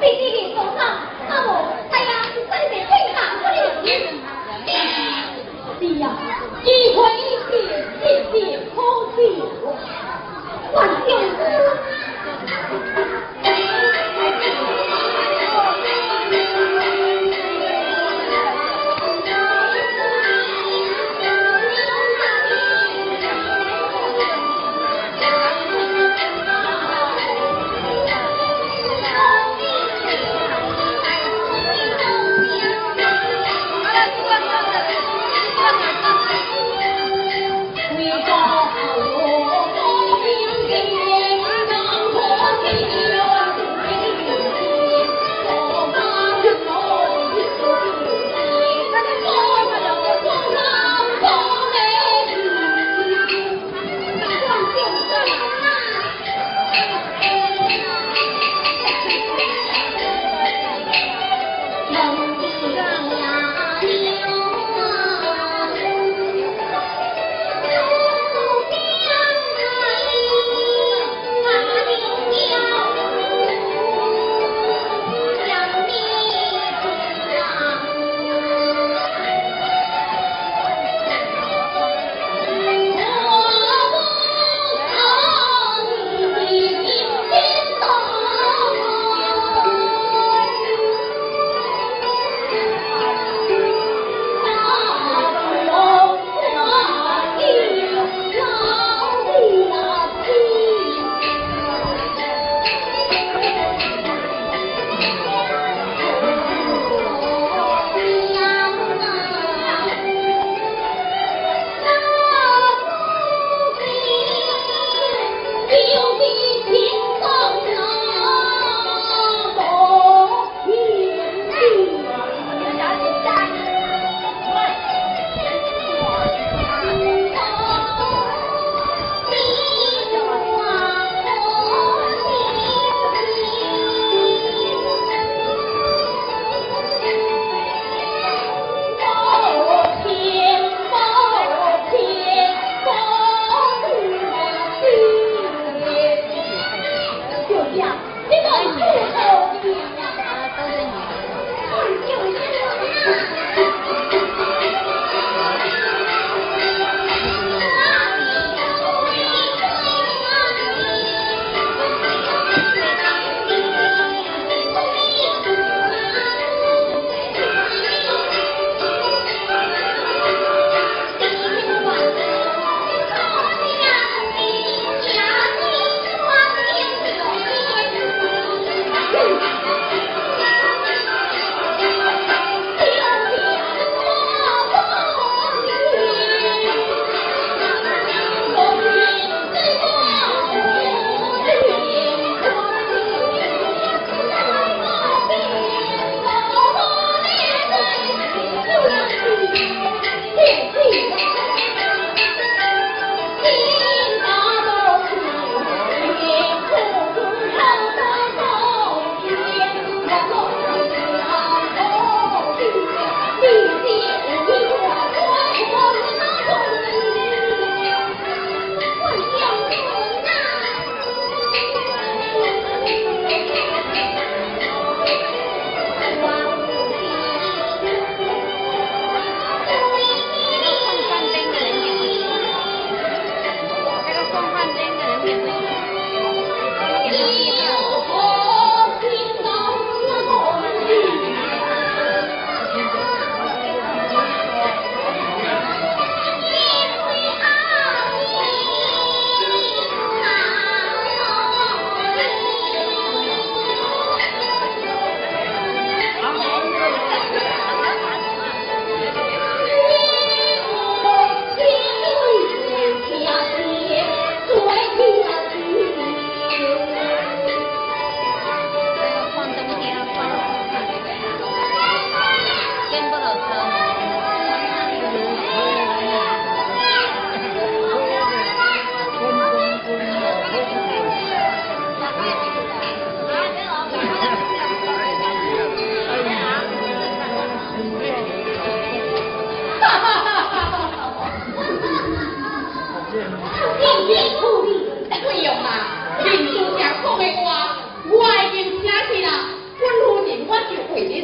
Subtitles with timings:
[0.00, 0.80] 必须得奉上
[1.28, 3.92] 那么他呀是上天的馈赠我的人
[5.78, 5.92] 必须
[6.64, 6.98] 一婚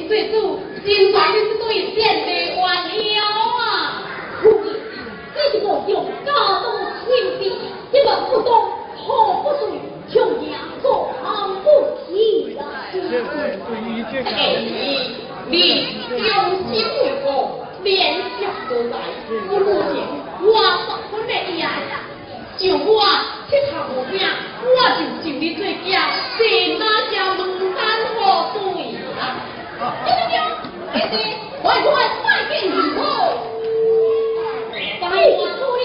[0.08, 1.64] 最主，真算你是对
[1.94, 2.28] 贤弟
[2.60, 2.90] 完了
[3.58, 4.02] 啊！
[4.40, 4.66] 夫人，
[5.34, 5.94] 这是我用
[6.24, 6.30] 家
[6.62, 6.64] 中
[7.04, 7.06] 亲
[7.38, 7.42] 笔，
[7.92, 8.48] 一文不动，
[8.96, 9.04] 何
[9.42, 9.62] 不对
[10.12, 11.24] 穷娘做行
[11.62, 11.66] 不
[12.06, 12.62] 起啊？
[15.48, 15.54] 你
[16.08, 16.28] 用
[16.68, 17.26] 心为我，
[17.82, 17.94] 连
[18.38, 18.94] 下都来，
[19.48, 19.94] 我如今
[20.42, 20.48] 我
[20.88, 21.66] 十分的意爱，
[22.56, 22.90] 就我
[23.50, 24.14] 这头无命，
[24.64, 24.66] 我
[24.98, 25.58] 就就你做
[25.88, 25.94] 家，
[26.36, 26.40] 谁
[26.78, 27.55] 哪叫龙山河对
[29.76, 29.84] 丢？
[30.05, 30.34] 丢丢丢，
[30.94, 31.14] 姐姐，
[31.62, 31.87] 快快
[32.23, 33.00] 快给你后，
[35.00, 35.11] 百万
[35.58, 35.81] 出力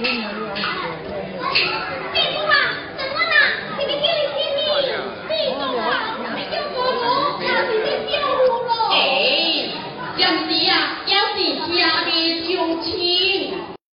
[0.00, 0.39] 你